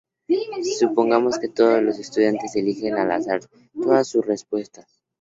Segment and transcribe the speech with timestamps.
[0.79, 3.41] Supongamos que todos los estudiantes eligen al azar
[3.79, 4.87] todas sus respuestas.